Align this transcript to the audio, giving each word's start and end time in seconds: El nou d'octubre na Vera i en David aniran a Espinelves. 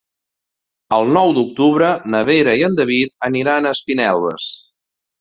El 0.97 1.11
nou 1.17 1.35
d'octubre 1.39 1.91
na 2.15 2.23
Vera 2.31 2.57
i 2.63 2.67
en 2.71 2.81
David 2.83 3.17
aniran 3.31 3.69
a 3.73 3.79
Espinelves. 3.79 4.53